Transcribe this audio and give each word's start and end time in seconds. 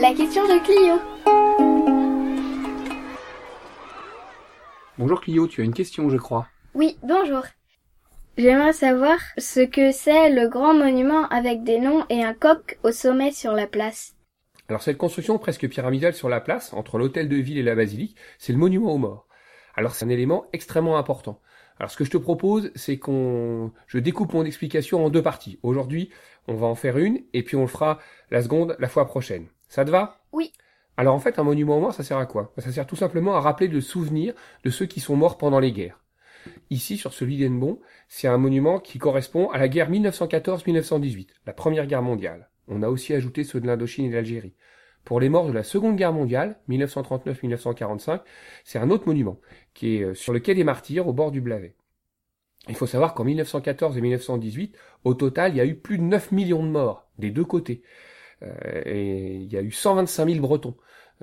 La 0.00 0.14
question 0.14 0.44
de 0.44 0.62
Clio. 0.62 0.94
Bonjour 4.96 5.20
Clio, 5.20 5.48
tu 5.48 5.60
as 5.60 5.64
une 5.64 5.74
question, 5.74 6.08
je 6.08 6.16
crois. 6.16 6.46
Oui, 6.74 6.96
bonjour. 7.02 7.42
J'aimerais 8.36 8.72
savoir 8.72 9.18
ce 9.38 9.58
que 9.58 9.90
c'est 9.90 10.30
le 10.30 10.48
grand 10.48 10.72
monument 10.72 11.26
avec 11.30 11.64
des 11.64 11.80
noms 11.80 12.06
et 12.10 12.22
un 12.22 12.32
coq 12.32 12.78
au 12.84 12.92
sommet 12.92 13.32
sur 13.32 13.54
la 13.54 13.66
place. 13.66 14.14
Alors 14.68 14.82
cette 14.82 14.98
construction 14.98 15.36
presque 15.36 15.68
pyramidale 15.68 16.14
sur 16.14 16.28
la 16.28 16.40
place, 16.40 16.72
entre 16.74 16.96
l'hôtel 16.98 17.28
de 17.28 17.34
ville 17.34 17.58
et 17.58 17.64
la 17.64 17.74
basilique, 17.74 18.16
c'est 18.38 18.52
le 18.52 18.58
monument 18.60 18.92
aux 18.92 18.98
morts. 18.98 19.26
Alors 19.74 19.96
c'est 19.96 20.04
un 20.04 20.10
élément 20.10 20.46
extrêmement 20.52 20.96
important. 20.96 21.40
Alors 21.80 21.90
ce 21.90 21.96
que 21.96 22.04
je 22.04 22.12
te 22.12 22.18
propose, 22.18 22.70
c'est 22.76 23.00
qu'on, 23.00 23.72
je 23.88 23.98
découpe 23.98 24.32
mon 24.32 24.44
explication 24.44 25.04
en 25.04 25.10
deux 25.10 25.22
parties. 25.22 25.58
Aujourd'hui, 25.64 26.10
on 26.46 26.54
va 26.54 26.68
en 26.68 26.76
faire 26.76 26.98
une, 26.98 27.24
et 27.32 27.42
puis 27.42 27.56
on 27.56 27.62
le 27.62 27.66
fera 27.66 27.98
la 28.30 28.42
seconde 28.42 28.76
la 28.78 28.88
fois 28.88 29.04
prochaine. 29.04 29.48
Ça 29.68 29.84
te 29.84 29.90
va? 29.90 30.20
Oui. 30.32 30.52
Alors 30.96 31.14
en 31.14 31.18
fait, 31.20 31.38
un 31.38 31.44
monument 31.44 31.78
aux 31.78 31.80
morts, 31.80 31.94
ça 31.94 32.02
sert 32.02 32.18
à 32.18 32.26
quoi? 32.26 32.52
Ça 32.58 32.72
sert 32.72 32.86
tout 32.86 32.96
simplement 32.96 33.36
à 33.36 33.40
rappeler 33.40 33.68
le 33.68 33.80
souvenir 33.80 34.34
de 34.64 34.70
ceux 34.70 34.86
qui 34.86 35.00
sont 35.00 35.16
morts 35.16 35.38
pendant 35.38 35.60
les 35.60 35.72
guerres. 35.72 36.00
Ici, 36.70 36.96
sur 36.96 37.12
celui 37.12 37.38
d'Enbon, 37.38 37.80
c'est 38.08 38.28
un 38.28 38.38
monument 38.38 38.78
qui 38.78 38.98
correspond 38.98 39.50
à 39.50 39.58
la 39.58 39.68
guerre 39.68 39.90
1914-1918, 39.90 41.28
la 41.46 41.52
première 41.52 41.86
guerre 41.86 42.02
mondiale. 42.02 42.50
On 42.68 42.82
a 42.82 42.88
aussi 42.88 43.14
ajouté 43.14 43.44
ceux 43.44 43.60
de 43.60 43.66
l'Indochine 43.66 44.06
et 44.06 44.10
de 44.10 44.14
l'Algérie. 44.14 44.54
Pour 45.04 45.20
les 45.20 45.28
morts 45.28 45.46
de 45.46 45.52
la 45.52 45.62
Seconde 45.62 45.96
Guerre 45.96 46.12
mondiale, 46.12 46.58
1939-1945, 46.68 48.20
c'est 48.64 48.78
un 48.78 48.90
autre 48.90 49.06
monument, 49.06 49.40
qui 49.72 49.96
est 49.96 50.02
euh, 50.02 50.14
sur 50.14 50.32
le 50.32 50.40
quai 50.40 50.54
des 50.54 50.64
Martyrs, 50.64 51.08
au 51.08 51.12
bord 51.12 51.30
du 51.30 51.40
Blavet. 51.40 51.74
Il 52.68 52.74
faut 52.74 52.86
savoir 52.86 53.14
qu'en 53.14 53.24
1914 53.24 53.96
et 53.96 54.00
1918, 54.02 54.76
au 55.04 55.14
total, 55.14 55.52
il 55.52 55.56
y 55.56 55.60
a 55.60 55.66
eu 55.66 55.76
plus 55.76 55.96
de 55.96 56.02
9 56.02 56.32
millions 56.32 56.62
de 56.62 56.68
morts, 56.68 57.08
des 57.18 57.30
deux 57.30 57.44
côtés. 57.44 57.82
Euh, 58.42 58.82
et 58.84 59.36
il 59.36 59.52
y 59.52 59.56
a 59.56 59.62
eu 59.62 59.72
125 59.72 60.28
000 60.28 60.40
Bretons. 60.40 60.74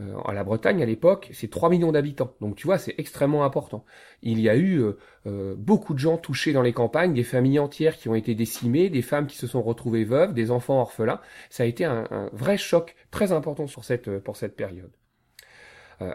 Euh, 0.00 0.18
à 0.24 0.32
la 0.32 0.42
Bretagne, 0.42 0.82
à 0.82 0.86
l'époque, 0.86 1.30
c'est 1.32 1.48
3 1.48 1.70
millions 1.70 1.92
d'habitants. 1.92 2.34
Donc 2.40 2.56
tu 2.56 2.66
vois, 2.66 2.78
c'est 2.78 2.94
extrêmement 2.98 3.44
important. 3.44 3.84
Il 4.22 4.40
y 4.40 4.48
a 4.48 4.56
eu 4.56 4.80
euh, 4.80 4.98
euh, 5.26 5.54
beaucoup 5.56 5.94
de 5.94 6.00
gens 6.00 6.16
touchés 6.16 6.52
dans 6.52 6.62
les 6.62 6.72
campagnes, 6.72 7.14
des 7.14 7.22
familles 7.22 7.60
entières 7.60 7.96
qui 7.96 8.08
ont 8.08 8.16
été 8.16 8.34
décimées, 8.34 8.90
des 8.90 9.02
femmes 9.02 9.26
qui 9.28 9.36
se 9.36 9.46
sont 9.46 9.62
retrouvées 9.62 10.04
veuves, 10.04 10.34
des 10.34 10.50
enfants 10.50 10.80
orphelins. 10.80 11.20
Ça 11.48 11.62
a 11.62 11.66
été 11.66 11.84
un, 11.84 12.28
vrai 12.32 12.56
choc 12.56 12.96
très 13.10 13.30
important 13.30 13.66
sur 13.68 13.84
cette, 13.84 14.18
pour 14.18 14.36
cette 14.36 14.56
période. 14.56 14.90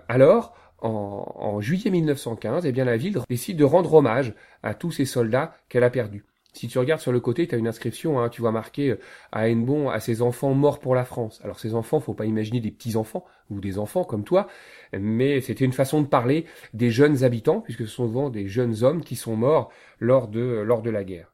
alors, 0.08 0.56
en, 0.80 1.34
en, 1.36 1.62
juillet 1.62 1.90
1915, 1.92 2.66
eh 2.66 2.72
bien, 2.72 2.86
la 2.86 2.98
ville 2.98 3.20
décide 3.30 3.58
de 3.58 3.64
rendre 3.64 3.94
hommage 3.94 4.34
à 4.64 4.74
tous 4.74 4.92
ces 4.92 5.06
soldats 5.06 5.54
qu'elle 5.70 5.84
a 5.84 5.90
perdus. 5.90 6.26
Si 6.60 6.68
tu 6.68 6.78
regardes 6.78 7.00
sur 7.00 7.14
le 7.14 7.22
côté, 7.22 7.48
tu 7.48 7.56
as 7.56 7.58
une 7.58 7.70
inscription, 7.70 8.20
hein, 8.20 8.28
tu 8.28 8.42
vois 8.42 8.52
marqué 8.52 8.90
euh, 8.90 9.00
à 9.32 9.48
Hennebon 9.48 9.90
à 9.90 10.02
ses 10.02 10.22
enfants 10.22 10.54
morts 10.54 10.82
pour 10.82 10.94
la 10.94 11.06
France. 11.06 11.40
Alors 11.42 11.58
ces 11.58 11.74
enfants, 11.74 12.02
faut 12.02 12.14
pas 12.14 12.26
imaginer 12.26 12.60
des 12.60 12.70
petits 12.70 12.98
enfants 12.98 13.24
ou 13.50 13.62
des 13.62 13.78
enfants 13.78 14.04
comme 14.04 14.26
toi, 14.26 14.50
mais 14.92 15.40
c'était 15.40 15.64
une 15.64 15.72
façon 15.72 16.02
de 16.02 16.08
parler 16.08 16.44
des 16.74 16.92
jeunes 16.92 17.24
habitants, 17.24 17.62
puisque 17.62 17.88
ce 17.88 17.94
sont 17.94 18.08
souvent 18.08 18.30
des 18.30 18.50
jeunes 18.50 18.84
hommes 18.84 19.06
qui 19.06 19.16
sont 19.16 19.38
morts 19.38 19.72
lors 20.00 20.28
de 20.28 20.42
lors 20.42 20.82
de 20.82 20.90
la 20.90 21.06
guerre. 21.06 21.34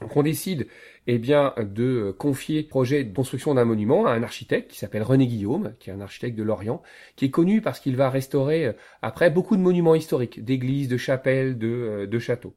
Donc 0.00 0.16
on 0.16 0.22
décide 0.22 0.68
eh 1.08 1.18
bien 1.18 1.52
de 1.58 2.14
confier 2.16 2.62
le 2.62 2.68
projet 2.68 3.02
de 3.02 3.12
construction 3.12 3.52
d'un 3.54 3.64
monument 3.64 4.06
à 4.06 4.12
un 4.12 4.22
architecte 4.22 4.70
qui 4.70 4.78
s'appelle 4.78 5.02
René 5.02 5.26
Guillaume, 5.26 5.74
qui 5.80 5.90
est 5.90 5.92
un 5.92 6.00
architecte 6.00 6.38
de 6.38 6.44
Lorient, 6.44 6.84
qui 7.16 7.24
est 7.24 7.30
connu 7.30 7.62
parce 7.62 7.80
qu'il 7.80 7.96
va 7.96 8.10
restaurer 8.10 8.66
euh, 8.66 8.72
après 9.02 9.28
beaucoup 9.28 9.56
de 9.56 9.62
monuments 9.62 9.96
historiques, 9.96 10.44
d'églises, 10.44 10.86
de 10.86 10.98
chapelles, 10.98 11.58
de, 11.58 11.66
euh, 11.66 12.06
de 12.06 12.18
châteaux. 12.20 12.54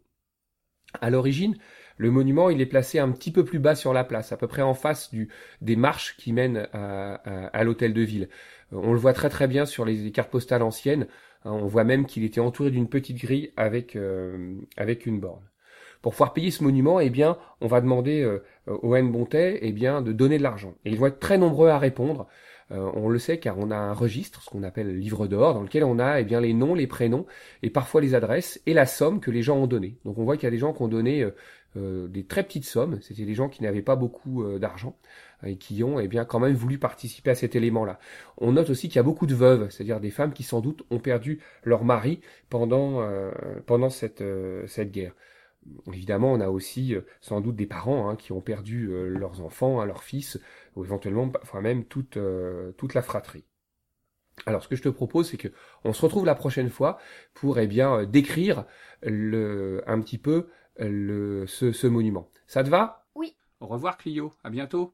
À 1.01 1.09
l'origine, 1.09 1.55
le 1.99 2.11
monument, 2.11 2.49
il 2.49 2.61
est 2.61 2.65
placé 2.65 2.97
un 2.97 3.11
petit 3.11 3.29
peu 3.29 3.43
plus 3.43 3.59
bas 3.59 3.75
sur 3.75 3.93
la 3.93 4.05
place, 4.05 4.31
à 4.31 4.37
peu 4.37 4.47
près 4.47 4.61
en 4.61 4.73
face 4.73 5.11
du, 5.11 5.27
des 5.61 5.75
marches 5.75 6.15
qui 6.17 6.31
mènent 6.31 6.69
à, 6.71 7.63
l'hôtel 7.65 7.93
de 7.93 8.01
ville. 8.01 8.29
Euh, 8.71 8.77
on 8.81 8.93
le 8.93 8.97
voit 8.97 9.11
très 9.11 9.29
très 9.29 9.47
bien 9.47 9.65
sur 9.65 9.83
les 9.83 10.09
cartes 10.11 10.31
postales 10.31 10.63
anciennes. 10.63 11.07
Hein, 11.43 11.51
on 11.51 11.67
voit 11.67 11.83
même 11.83 12.05
qu'il 12.05 12.23
était 12.23 12.39
entouré 12.39 12.71
d'une 12.71 12.87
petite 12.87 13.17
grille 13.17 13.51
avec, 13.57 13.97
euh, 13.97 14.55
avec 14.77 15.05
une 15.05 15.19
borne. 15.19 15.43
Pour 16.01 16.13
pouvoir 16.13 16.31
payer 16.31 16.51
ce 16.51 16.63
monument, 16.63 17.01
eh 17.01 17.09
bien, 17.09 17.37
on 17.59 17.67
va 17.67 17.81
demander 17.81 18.21
euh, 18.23 18.39
au 18.65 18.95
N 18.95 19.11
Bontet 19.11 19.59
eh 19.61 19.73
bien, 19.73 20.01
de 20.01 20.13
donner 20.13 20.37
de 20.37 20.43
l'argent. 20.43 20.75
Et 20.85 20.91
ils 20.91 20.97
vont 20.97 21.07
être 21.07 21.19
très 21.19 21.37
nombreux 21.37 21.67
à 21.67 21.77
répondre. 21.77 22.27
Euh, 22.71 22.91
on 22.93 23.09
le 23.09 23.19
sait 23.19 23.39
car 23.39 23.57
on 23.57 23.71
a 23.71 23.75
un 23.75 23.93
registre, 23.93 24.41
ce 24.43 24.49
qu'on 24.49 24.63
appelle 24.63 24.87
le 24.87 24.93
livre 24.93 25.27
d'or, 25.27 25.53
dans 25.53 25.63
lequel 25.63 25.83
on 25.83 25.99
a 25.99 26.19
eh 26.19 26.23
bien, 26.23 26.39
les 26.39 26.53
noms, 26.53 26.75
les 26.75 26.87
prénoms 26.87 27.25
et 27.63 27.69
parfois 27.69 28.01
les 28.01 28.13
adresses 28.13 28.61
et 28.65 28.73
la 28.73 28.85
somme 28.85 29.19
que 29.19 29.31
les 29.31 29.41
gens 29.41 29.57
ont 29.57 29.67
donnée. 29.67 29.97
Donc 30.05 30.17
on 30.17 30.23
voit 30.23 30.35
qu'il 30.37 30.43
y 30.45 30.47
a 30.47 30.51
des 30.51 30.59
gens 30.59 30.73
qui 30.73 30.81
ont 30.83 30.87
donné 30.87 31.23
euh, 31.23 31.31
euh, 31.77 32.07
des 32.07 32.23
très 32.23 32.43
petites 32.43 32.65
sommes, 32.65 32.99
c'était 33.01 33.25
des 33.25 33.33
gens 33.35 33.49
qui 33.49 33.63
n'avaient 33.63 33.81
pas 33.81 33.95
beaucoup 33.95 34.43
d'argent 34.59 34.95
et 35.45 35.55
qui 35.55 35.83
ont 35.83 35.99
eh 35.99 36.07
bien 36.07 36.25
quand 36.25 36.39
même 36.39 36.53
voulu 36.53 36.77
participer 36.77 37.31
à 37.31 37.35
cet 37.35 37.55
élément-là. 37.55 37.99
On 38.37 38.51
note 38.53 38.69
aussi 38.69 38.87
qu'il 38.87 38.97
y 38.97 38.99
a 38.99 39.03
beaucoup 39.03 39.27
de 39.27 39.35
veuves, 39.35 39.69
c'est-à-dire 39.69 39.99
des 39.99 40.09
femmes 40.09 40.33
qui 40.33 40.43
sans 40.43 40.61
doute 40.61 40.83
ont 40.89 40.99
perdu 40.99 41.39
leur 41.63 41.85
mari 41.85 42.19
pendant 42.49 43.07
pendant 43.67 43.89
cette 43.89 44.23
cette 44.67 44.91
guerre. 44.91 45.13
Évidemment, 45.87 46.31
on 46.31 46.39
a 46.39 46.49
aussi 46.49 46.95
sans 47.21 47.41
doute 47.41 47.55
des 47.55 47.67
parents 47.67 48.09
hein, 48.09 48.15
qui 48.15 48.31
ont 48.31 48.41
perdu 48.41 48.87
leurs 49.09 49.41
enfants, 49.41 49.81
hein, 49.81 49.85
leurs 49.85 50.03
fils, 50.03 50.39
ou 50.75 50.83
éventuellement 50.83 51.31
enfin 51.41 51.61
même 51.61 51.83
toute, 51.85 52.17
euh, 52.17 52.71
toute 52.73 52.93
la 52.93 53.01
fratrie. 53.01 53.45
Alors 54.45 54.63
ce 54.63 54.69
que 54.69 54.75
je 54.75 54.81
te 54.81 54.89
propose, 54.89 55.29
c'est 55.29 55.37
que 55.37 55.49
on 55.83 55.91
se 55.91 56.01
retrouve 56.01 56.25
la 56.25 56.35
prochaine 56.35 56.69
fois 56.69 56.97
pour 57.33 57.59
eh 57.59 57.67
bien 57.67 57.93
euh, 57.99 58.05
décrire 58.05 58.65
le, 59.03 59.83
un 59.85 59.99
petit 59.99 60.17
peu 60.17 60.47
le, 60.77 61.45
ce, 61.45 61.73
ce 61.73 61.87
monument. 61.87 62.31
Ça 62.47 62.63
te 62.63 62.69
va? 62.69 63.05
Oui. 63.15 63.35
Au 63.59 63.67
revoir 63.67 63.97
Clio, 63.97 64.31
à 64.43 64.49
bientôt. 64.49 64.93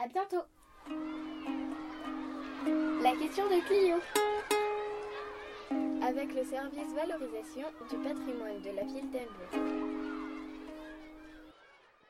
À 0.00 0.08
bientôt. 0.08 0.42
La 3.02 3.12
question 3.12 3.44
de 3.44 3.64
Clio. 3.66 3.96
Avec 6.10 6.34
le 6.34 6.42
service 6.42 6.92
valorisation 6.92 7.68
du 7.88 7.96
patrimoine 7.98 8.60
de 8.64 8.74
la 8.74 8.82
ville 8.82 9.08
d'Elbeuf. 9.12 10.19